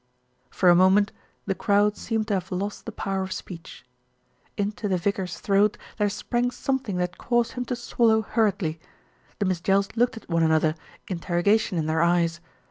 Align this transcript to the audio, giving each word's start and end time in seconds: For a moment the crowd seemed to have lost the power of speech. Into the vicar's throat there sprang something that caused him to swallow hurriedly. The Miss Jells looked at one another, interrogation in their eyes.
For 0.49 0.67
a 0.69 0.73
moment 0.75 1.11
the 1.45 1.53
crowd 1.53 1.95
seemed 1.95 2.27
to 2.29 2.33
have 2.33 2.51
lost 2.51 2.87
the 2.87 2.91
power 2.91 3.21
of 3.21 3.31
speech. 3.31 3.85
Into 4.57 4.87
the 4.87 4.97
vicar's 4.97 5.39
throat 5.39 5.77
there 5.97 6.09
sprang 6.09 6.49
something 6.49 6.97
that 6.97 7.19
caused 7.19 7.51
him 7.51 7.65
to 7.65 7.75
swallow 7.75 8.23
hurriedly. 8.23 8.79
The 9.37 9.45
Miss 9.45 9.61
Jells 9.61 9.89
looked 9.95 10.17
at 10.17 10.27
one 10.27 10.41
another, 10.41 10.73
interrogation 11.07 11.77
in 11.77 11.85
their 11.85 12.01
eyes. 12.01 12.39